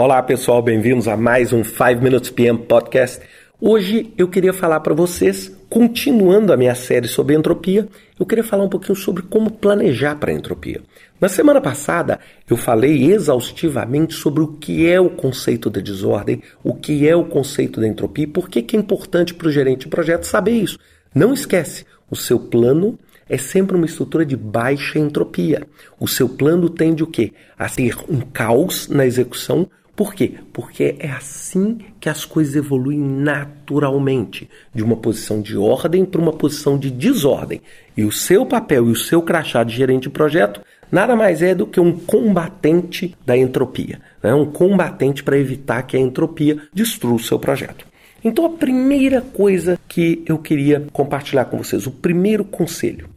Olá 0.00 0.22
pessoal, 0.22 0.62
bem-vindos 0.62 1.08
a 1.08 1.16
mais 1.16 1.52
um 1.52 1.64
5 1.64 2.00
Minutes 2.00 2.30
PM 2.30 2.56
Podcast. 2.56 3.20
Hoje 3.60 4.14
eu 4.16 4.28
queria 4.28 4.52
falar 4.52 4.78
para 4.78 4.94
vocês, 4.94 5.50
continuando 5.68 6.52
a 6.52 6.56
minha 6.56 6.76
série 6.76 7.08
sobre 7.08 7.34
entropia, 7.34 7.88
eu 8.16 8.24
queria 8.24 8.44
falar 8.44 8.62
um 8.62 8.68
pouquinho 8.68 8.94
sobre 8.94 9.24
como 9.24 9.50
planejar 9.50 10.14
para 10.14 10.30
a 10.30 10.34
entropia. 10.34 10.82
Na 11.20 11.28
semana 11.28 11.60
passada 11.60 12.20
eu 12.48 12.56
falei 12.56 13.10
exaustivamente 13.10 14.14
sobre 14.14 14.40
o 14.44 14.52
que 14.52 14.88
é 14.88 15.00
o 15.00 15.10
conceito 15.10 15.68
da 15.68 15.80
desordem, 15.80 16.44
o 16.62 16.74
que 16.74 17.08
é 17.08 17.16
o 17.16 17.24
conceito 17.24 17.80
da 17.80 17.88
entropia 17.88 18.22
e 18.22 18.28
por 18.28 18.48
que, 18.48 18.62
que 18.62 18.76
é 18.76 18.78
importante 18.78 19.34
para 19.34 19.48
o 19.48 19.50
gerente 19.50 19.80
de 19.80 19.88
projeto 19.88 20.28
saber 20.28 20.52
isso. 20.52 20.78
Não 21.12 21.34
esquece, 21.34 21.84
o 22.08 22.14
seu 22.14 22.38
plano 22.38 22.96
é 23.28 23.36
sempre 23.38 23.76
uma 23.76 23.86
estrutura 23.86 24.24
de 24.24 24.36
baixa 24.36 24.98
entropia. 24.98 25.66
O 25.98 26.08
seu 26.08 26.28
plano 26.28 26.68
tende 26.68 27.02
o 27.02 27.06
quê? 27.06 27.32
A 27.58 27.68
ter 27.68 27.96
um 28.08 28.20
caos 28.20 28.88
na 28.88 29.04
execução, 29.04 29.68
por 29.98 30.14
quê? 30.14 30.34
Porque 30.52 30.94
é 31.00 31.10
assim 31.10 31.78
que 31.98 32.08
as 32.08 32.24
coisas 32.24 32.54
evoluem 32.54 33.00
naturalmente, 33.00 34.48
de 34.72 34.80
uma 34.80 34.96
posição 34.96 35.42
de 35.42 35.56
ordem 35.56 36.04
para 36.04 36.20
uma 36.20 36.32
posição 36.32 36.78
de 36.78 36.88
desordem. 36.88 37.60
E 37.96 38.04
o 38.04 38.12
seu 38.12 38.46
papel 38.46 38.86
e 38.86 38.92
o 38.92 38.96
seu 38.96 39.20
crachá 39.20 39.64
de 39.64 39.74
gerente 39.74 40.04
de 40.04 40.10
projeto 40.10 40.60
nada 40.90 41.16
mais 41.16 41.42
é 41.42 41.52
do 41.52 41.66
que 41.66 41.80
um 41.80 41.98
combatente 41.98 43.16
da 43.26 43.36
entropia, 43.36 44.00
né? 44.22 44.32
um 44.32 44.46
combatente 44.46 45.24
para 45.24 45.36
evitar 45.36 45.82
que 45.82 45.96
a 45.96 46.00
entropia 46.00 46.58
destrua 46.72 47.14
o 47.14 47.18
seu 47.18 47.38
projeto. 47.40 47.84
Então, 48.22 48.46
a 48.46 48.50
primeira 48.50 49.20
coisa 49.20 49.80
que 49.88 50.22
eu 50.26 50.38
queria 50.38 50.86
compartilhar 50.92 51.46
com 51.46 51.58
vocês, 51.58 51.88
o 51.88 51.90
primeiro 51.90 52.44
conselho: 52.44 53.08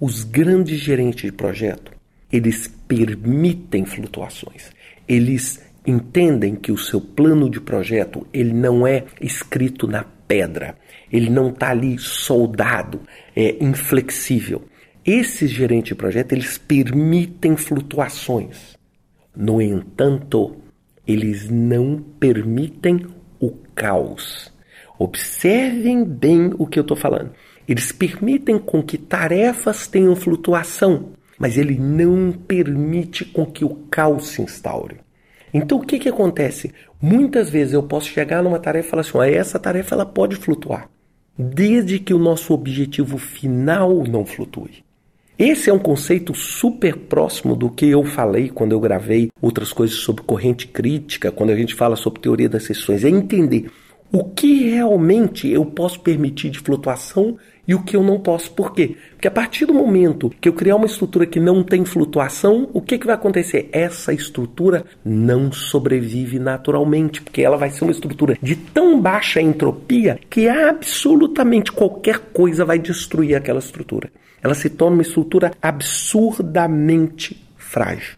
os 0.00 0.24
grandes 0.24 0.78
gerentes 0.78 1.22
de 1.22 1.32
projeto, 1.32 1.92
eles 2.30 2.68
permitem 2.86 3.84
flutuações. 3.84 4.70
Eles 5.08 5.60
entendem 5.86 6.54
que 6.54 6.72
o 6.72 6.78
seu 6.78 7.00
plano 7.00 7.48
de 7.48 7.60
projeto 7.60 8.26
ele 8.32 8.52
não 8.52 8.86
é 8.86 9.04
escrito 9.20 9.86
na 9.86 10.04
pedra, 10.26 10.76
ele 11.10 11.30
não 11.30 11.50
está 11.50 11.70
ali 11.70 11.98
soldado, 11.98 13.00
é 13.34 13.62
inflexível. 13.64 14.64
Esses 15.04 15.50
gerentes 15.50 15.90
de 15.90 15.94
projeto 15.94 16.32
eles 16.32 16.58
permitem 16.58 17.56
flutuações. 17.56 18.76
No 19.34 19.62
entanto, 19.62 20.56
eles 21.06 21.48
não 21.48 22.04
permitem 22.18 23.06
o 23.38 23.50
caos. 23.74 24.52
Observem 24.98 26.04
bem 26.04 26.52
o 26.58 26.66
que 26.66 26.78
eu 26.78 26.82
estou 26.82 26.96
falando. 26.96 27.32
Eles 27.68 27.90
permitem 27.90 28.58
com 28.58 28.82
que 28.82 28.96
tarefas 28.96 29.86
tenham 29.86 30.14
flutuação, 30.14 31.10
mas 31.38 31.58
ele 31.58 31.78
não 31.78 32.32
permite 32.32 33.24
com 33.24 33.44
que 33.44 33.64
o 33.64 33.70
caos 33.90 34.28
se 34.28 34.42
instaure. 34.42 34.96
Então 35.52 35.78
o 35.78 35.84
que, 35.84 35.98
que 35.98 36.08
acontece? 36.08 36.72
Muitas 37.00 37.50
vezes 37.50 37.74
eu 37.74 37.82
posso 37.82 38.08
chegar 38.08 38.42
numa 38.42 38.58
tarefa 38.58 38.88
e 38.88 38.90
falar 38.90 39.00
assim: 39.00 39.18
ó, 39.18 39.22
essa 39.22 39.58
tarefa 39.58 39.94
ela 39.94 40.06
pode 40.06 40.36
flutuar, 40.36 40.88
desde 41.36 41.98
que 41.98 42.14
o 42.14 42.18
nosso 42.18 42.52
objetivo 42.54 43.18
final 43.18 44.04
não 44.04 44.24
flutue. 44.24 44.84
Esse 45.38 45.68
é 45.68 45.72
um 45.72 45.78
conceito 45.78 46.34
super 46.34 46.96
próximo 46.96 47.54
do 47.54 47.68
que 47.68 47.86
eu 47.86 48.02
falei 48.04 48.48
quando 48.48 48.72
eu 48.72 48.80
gravei 48.80 49.28
outras 49.42 49.70
coisas 49.70 49.98
sobre 49.98 50.22
corrente 50.22 50.66
crítica, 50.66 51.30
quando 51.30 51.50
a 51.50 51.56
gente 51.56 51.74
fala 51.74 51.94
sobre 51.94 52.22
teoria 52.22 52.48
das 52.48 52.62
sessões. 52.62 53.04
É 53.04 53.10
entender 53.10 53.70
o 54.10 54.24
que 54.24 54.70
realmente 54.70 55.46
eu 55.46 55.66
posso 55.66 56.00
permitir 56.00 56.48
de 56.48 56.58
flutuação 56.58 57.36
e 57.66 57.74
o 57.74 57.82
que 57.82 57.96
eu 57.96 58.02
não 58.02 58.20
posso. 58.20 58.52
Por 58.52 58.72
quê? 58.72 58.96
Porque 59.10 59.28
a 59.28 59.30
partir 59.30 59.66
do 59.66 59.74
momento 59.74 60.32
que 60.40 60.48
eu 60.48 60.52
criar 60.52 60.76
uma 60.76 60.86
estrutura 60.86 61.26
que 61.26 61.40
não 61.40 61.62
tem 61.62 61.84
flutuação, 61.84 62.68
o 62.72 62.80
que, 62.80 62.98
que 62.98 63.06
vai 63.06 63.14
acontecer? 63.14 63.68
Essa 63.72 64.12
estrutura 64.12 64.84
não 65.04 65.50
sobrevive 65.50 66.38
naturalmente, 66.38 67.20
porque 67.20 67.42
ela 67.42 67.56
vai 67.56 67.70
ser 67.70 67.84
uma 67.84 67.92
estrutura 67.92 68.38
de 68.40 68.54
tão 68.54 69.00
baixa 69.00 69.40
entropia 69.40 70.18
que 70.30 70.48
absolutamente 70.48 71.72
qualquer 71.72 72.18
coisa 72.32 72.64
vai 72.64 72.78
destruir 72.78 73.34
aquela 73.34 73.58
estrutura. 73.58 74.10
Ela 74.42 74.54
se 74.54 74.70
torna 74.70 74.96
uma 74.96 75.02
estrutura 75.02 75.50
absurdamente 75.60 77.44
frágil. 77.56 78.16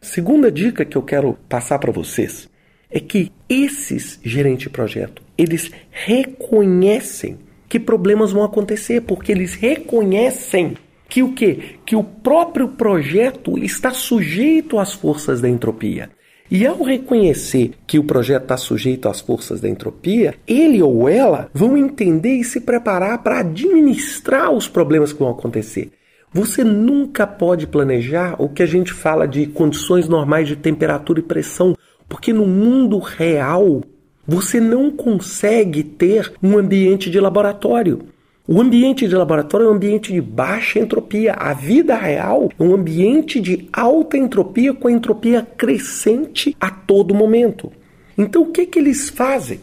Segunda 0.00 0.50
dica 0.50 0.84
que 0.84 0.96
eu 0.96 1.02
quero 1.02 1.38
passar 1.48 1.78
para 1.78 1.92
vocês 1.92 2.48
é 2.90 3.00
que 3.00 3.32
esses 3.48 4.20
gerentes 4.22 4.64
de 4.64 4.70
projeto, 4.70 5.22
eles 5.36 5.70
reconhecem 5.90 7.38
que 7.68 7.80
problemas 7.80 8.32
vão 8.32 8.44
acontecer, 8.44 9.02
porque 9.02 9.32
eles 9.32 9.54
reconhecem 9.54 10.76
que 11.08 11.22
o 11.22 11.32
quê? 11.32 11.76
Que 11.84 11.94
o 11.94 12.02
próprio 12.02 12.68
projeto 12.68 13.58
está 13.58 13.90
sujeito 13.90 14.78
às 14.78 14.92
forças 14.92 15.40
da 15.40 15.48
entropia. 15.48 16.10
E 16.48 16.64
ao 16.64 16.82
reconhecer 16.82 17.72
que 17.86 17.98
o 17.98 18.04
projeto 18.04 18.42
está 18.42 18.56
sujeito 18.56 19.08
às 19.08 19.20
forças 19.20 19.60
da 19.60 19.68
entropia, 19.68 20.34
ele 20.46 20.80
ou 20.80 21.08
ela 21.08 21.50
vão 21.52 21.76
entender 21.76 22.36
e 22.36 22.44
se 22.44 22.60
preparar 22.60 23.22
para 23.22 23.40
administrar 23.40 24.52
os 24.52 24.68
problemas 24.68 25.12
que 25.12 25.18
vão 25.18 25.30
acontecer. 25.30 25.90
Você 26.32 26.62
nunca 26.62 27.26
pode 27.26 27.66
planejar 27.66 28.36
o 28.38 28.48
que 28.48 28.62
a 28.62 28.66
gente 28.66 28.92
fala 28.92 29.26
de 29.26 29.46
condições 29.46 30.08
normais 30.08 30.46
de 30.46 30.54
temperatura 30.54 31.18
e 31.18 31.22
pressão, 31.22 31.76
porque 32.08 32.32
no 32.32 32.46
mundo 32.46 32.98
real 32.98 33.80
você 34.26 34.60
não 34.60 34.90
consegue 34.90 35.82
ter 35.82 36.32
um 36.42 36.58
ambiente 36.58 37.10
de 37.10 37.20
laboratório. 37.20 38.00
O 38.48 38.60
ambiente 38.60 39.08
de 39.08 39.14
laboratório 39.14 39.66
é 39.66 39.70
um 39.70 39.74
ambiente 39.74 40.12
de 40.12 40.20
baixa 40.20 40.78
entropia. 40.78 41.32
A 41.32 41.52
vida 41.52 41.96
real 41.96 42.48
é 42.58 42.62
um 42.62 42.74
ambiente 42.74 43.40
de 43.40 43.68
alta 43.72 44.16
entropia 44.16 44.72
com 44.72 44.88
entropia 44.88 45.42
crescente 45.42 46.56
a 46.60 46.70
todo 46.70 47.14
momento. 47.14 47.72
Então 48.16 48.42
o 48.42 48.52
que, 48.52 48.66
que 48.66 48.78
eles 48.78 49.10
fazem? 49.10 49.60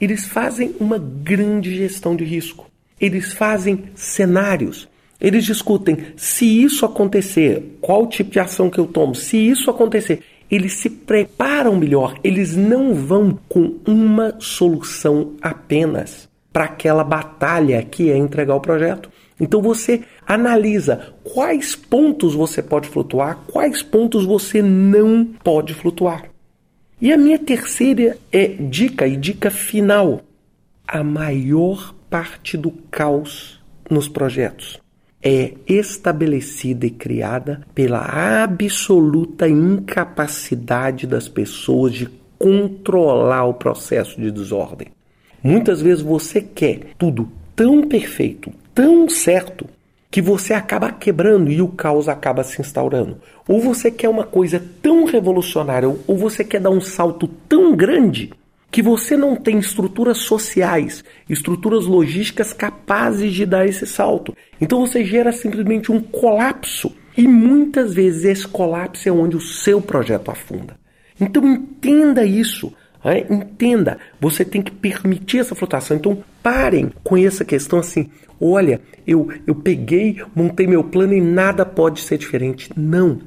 Eles 0.00 0.26
fazem 0.26 0.74
uma 0.80 0.98
grande 0.98 1.74
gestão 1.76 2.14
de 2.16 2.24
risco. 2.24 2.66
Eles 3.00 3.32
fazem 3.32 3.84
cenários. 3.94 4.88
Eles 5.20 5.44
discutem 5.44 5.98
se 6.16 6.62
isso 6.62 6.86
acontecer, 6.86 7.76
qual 7.80 8.06
tipo 8.06 8.30
de 8.30 8.40
ação 8.40 8.70
que 8.70 8.78
eu 8.78 8.86
tomo. 8.86 9.14
Se 9.14 9.36
isso 9.36 9.70
acontecer, 9.70 10.22
eles 10.50 10.74
se 10.74 10.90
preparam 10.90 11.76
melhor, 11.76 12.18
eles 12.24 12.56
não 12.56 12.94
vão 12.94 13.38
com 13.48 13.76
uma 13.86 14.34
solução 14.40 15.34
apenas 15.40 16.28
para 16.52 16.64
aquela 16.64 17.04
batalha 17.04 17.82
que 17.82 18.10
é 18.10 18.16
entregar 18.16 18.56
o 18.56 18.60
projeto. 18.60 19.08
Então 19.38 19.62
você 19.62 20.02
analisa 20.26 21.14
quais 21.22 21.76
pontos 21.76 22.34
você 22.34 22.62
pode 22.62 22.88
flutuar, 22.88 23.38
quais 23.46 23.82
pontos 23.82 24.24
você 24.24 24.60
não 24.60 25.24
pode 25.24 25.72
flutuar. 25.72 26.24
E 27.00 27.12
a 27.12 27.16
minha 27.16 27.38
terceira 27.38 28.18
é 28.32 28.48
dica 28.48 29.06
e 29.06 29.16
dica 29.16 29.50
final. 29.50 30.20
A 30.86 31.04
maior 31.04 31.94
parte 32.10 32.56
do 32.56 32.72
caos 32.90 33.60
nos 33.88 34.08
projetos 34.08 34.80
é 35.22 35.52
estabelecida 35.66 36.86
e 36.86 36.90
criada 36.90 37.60
pela 37.74 38.00
absoluta 38.42 39.48
incapacidade 39.48 41.06
das 41.06 41.28
pessoas 41.28 41.92
de 41.92 42.08
controlar 42.38 43.44
o 43.44 43.54
processo 43.54 44.20
de 44.20 44.30
desordem. 44.30 44.88
Muitas 45.42 45.82
vezes 45.82 46.02
você 46.02 46.40
quer 46.40 46.92
tudo 46.98 47.28
tão 47.54 47.82
perfeito, 47.82 48.50
tão 48.74 49.08
certo, 49.08 49.66
que 50.10 50.20
você 50.20 50.52
acaba 50.52 50.90
quebrando 50.90 51.52
e 51.52 51.62
o 51.62 51.68
caos 51.68 52.08
acaba 52.08 52.42
se 52.42 52.60
instaurando. 52.60 53.18
Ou 53.46 53.60
você 53.60 53.90
quer 53.90 54.08
uma 54.08 54.24
coisa 54.24 54.60
tão 54.82 55.04
revolucionária, 55.04 55.88
ou 55.88 56.16
você 56.16 56.42
quer 56.42 56.60
dar 56.60 56.70
um 56.70 56.80
salto 56.80 57.28
tão 57.48 57.76
grande 57.76 58.30
que 58.70 58.82
você 58.82 59.16
não 59.16 59.34
tem 59.34 59.58
estruturas 59.58 60.18
sociais, 60.18 61.04
estruturas 61.28 61.86
logísticas 61.86 62.52
capazes 62.52 63.32
de 63.32 63.44
dar 63.44 63.66
esse 63.66 63.86
salto. 63.86 64.34
Então 64.60 64.86
você 64.86 65.04
gera 65.04 65.32
simplesmente 65.32 65.90
um 65.90 66.00
colapso. 66.00 66.94
E 67.16 67.26
muitas 67.26 67.92
vezes 67.92 68.24
esse 68.24 68.48
colapso 68.48 69.08
é 69.08 69.12
onde 69.12 69.36
o 69.36 69.40
seu 69.40 69.80
projeto 69.80 70.30
afunda. 70.30 70.76
Então 71.20 71.46
entenda 71.46 72.24
isso. 72.24 72.72
É? 73.02 73.20
Entenda, 73.32 73.98
você 74.20 74.44
tem 74.44 74.60
que 74.60 74.70
permitir 74.70 75.38
essa 75.38 75.54
flutuação. 75.54 75.96
Então 75.96 76.22
parem 76.42 76.92
com 77.02 77.16
essa 77.16 77.44
questão 77.44 77.78
assim: 77.78 78.10
olha, 78.40 78.80
eu, 79.06 79.28
eu 79.46 79.54
peguei, 79.54 80.22
montei 80.34 80.66
meu 80.66 80.84
plano 80.84 81.14
e 81.14 81.20
nada 81.20 81.64
pode 81.64 82.00
ser 82.00 82.18
diferente. 82.18 82.70
Não. 82.76 83.20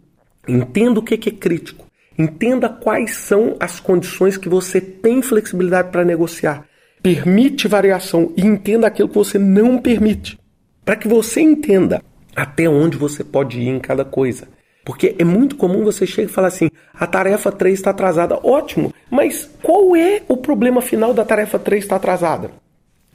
Entenda 0.47 0.99
o 0.99 1.03
que 1.03 1.15
é 1.29 1.31
crítico. 1.31 1.85
Entenda 2.17 2.69
quais 2.69 3.15
são 3.15 3.55
as 3.59 3.79
condições 3.79 4.37
que 4.37 4.49
você 4.49 4.79
tem 4.79 5.21
flexibilidade 5.21 5.89
para 5.89 6.05
negociar. 6.05 6.65
Permite 7.01 7.67
variação 7.67 8.31
e 8.37 8.45
entenda 8.45 8.87
aquilo 8.87 9.09
que 9.09 9.15
você 9.15 9.37
não 9.37 9.77
permite. 9.77 10.37
Para 10.85 10.95
que 10.95 11.07
você 11.07 11.41
entenda 11.41 12.01
até 12.35 12.67
onde 12.67 12.97
você 12.97 13.23
pode 13.23 13.59
ir 13.59 13.67
em 13.67 13.79
cada 13.79 14.05
coisa. 14.05 14.47
Porque 14.85 15.15
é 15.17 15.23
muito 15.23 15.55
comum 15.55 15.83
você 15.83 16.05
chegar 16.05 16.29
e 16.29 16.33
falar 16.33 16.49
assim: 16.49 16.69
a 16.93 17.07
tarefa 17.07 17.51
3 17.51 17.73
está 17.73 17.91
atrasada. 17.91 18.39
Ótimo, 18.43 18.93
mas 19.09 19.49
qual 19.61 19.95
é 19.95 20.21
o 20.27 20.37
problema 20.37 20.81
final 20.81 21.13
da 21.13 21.23
tarefa 21.23 21.57
3 21.57 21.83
estar 21.83 21.95
atrasada? 21.95 22.51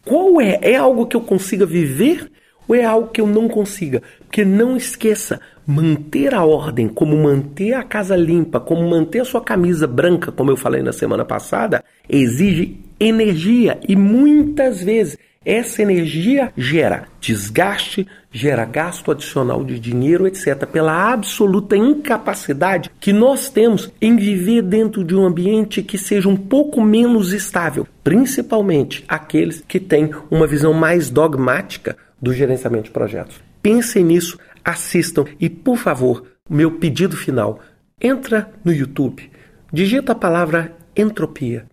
Qual 0.05 0.41
é? 0.41 0.59
É 0.63 0.77
algo 0.77 1.07
que 1.07 1.17
eu 1.17 1.21
consiga 1.21 1.67
viver 1.67 2.31
ou 2.69 2.75
é 2.75 2.85
algo 2.85 3.09
que 3.09 3.21
eu 3.21 3.27
não 3.27 3.49
consiga? 3.49 4.03
Porque 4.21 4.45
não 4.45 4.77
esqueça, 4.77 5.41
manter 5.67 6.35
a 6.35 6.45
ordem, 6.45 6.87
como 6.87 7.17
manter 7.17 7.73
a 7.73 7.83
casa 7.83 8.15
limpa, 8.15 8.61
como 8.61 8.89
manter 8.89 9.21
a 9.21 9.25
sua 9.25 9.41
camisa 9.41 9.87
branca, 9.87 10.31
como 10.31 10.51
eu 10.51 10.57
falei 10.57 10.83
na 10.83 10.93
semana 10.93 11.25
passada, 11.25 11.83
exige 12.09 12.79
energia 13.01 13.79
e 13.89 13.97
muitas 13.97 14.83
vezes 14.83 15.17
essa 15.45 15.81
energia 15.81 16.53
gera 16.57 17.05
desgaste, 17.21 18.07
gera 18.31 18.65
gasto 18.65 19.11
adicional 19.11 19.65
de 19.65 19.79
dinheiro, 19.79 20.27
etc., 20.27 20.67
pela 20.67 21.13
absoluta 21.13 21.77
incapacidade 21.77 22.91
que 23.01 23.13
nós 23.13 23.49
temos 23.49 23.91
em 24.01 24.17
viver 24.17 24.63
dentro 24.63 25.03
de 25.03 25.15
um 25.15 25.25
ambiente 25.25 25.83
que 25.83 25.97
seja 25.97 26.29
um 26.29 26.37
pouco 26.37 26.83
menos 26.83 27.33
estável, 27.33 27.87
principalmente 28.05 29.05
aqueles 29.09 29.63
que 29.67 29.81
têm 29.81 30.11
uma 30.31 30.47
visão 30.47 30.75
mais 30.75 31.09
dogmática 31.09 31.97
do 32.21 32.33
gerenciamento 32.33 32.85
de 32.85 32.91
projetos. 32.91 33.41
Pensem 33.63 34.05
nisso, 34.05 34.39
assistam 34.65 35.25
e, 35.41 35.49
por 35.49 35.77
favor, 35.77 36.25
meu 36.49 36.73
pedido 36.73 37.17
final: 37.17 37.61
entra 38.01 38.51
no 38.65 38.73
YouTube, 38.73 39.31
digita 39.73 40.13
a 40.13 40.17
palavra 40.17 40.77
entropia 40.97 41.67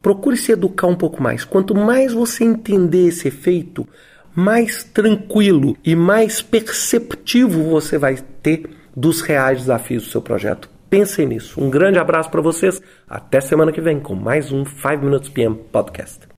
Procure 0.00 0.36
se 0.36 0.52
educar 0.52 0.86
um 0.86 0.94
pouco 0.94 1.22
mais. 1.22 1.44
Quanto 1.44 1.74
mais 1.74 2.12
você 2.12 2.44
entender 2.44 3.08
esse 3.08 3.28
efeito, 3.28 3.86
mais 4.34 4.84
tranquilo 4.84 5.76
e 5.84 5.96
mais 5.96 6.40
perceptivo 6.40 7.64
você 7.64 7.98
vai 7.98 8.16
ter 8.42 8.70
dos 8.96 9.20
reais 9.20 9.58
desafios 9.58 10.04
do 10.04 10.10
seu 10.10 10.22
projeto. 10.22 10.70
Pensem 10.88 11.26
nisso. 11.26 11.60
Um 11.62 11.68
grande 11.68 11.98
abraço 11.98 12.30
para 12.30 12.40
vocês. 12.40 12.80
Até 13.08 13.40
semana 13.40 13.72
que 13.72 13.80
vem 13.80 14.00
com 14.00 14.14
mais 14.14 14.52
um 14.52 14.64
5 14.64 15.04
Minutes 15.04 15.28
PM 15.28 15.56
Podcast. 15.70 16.37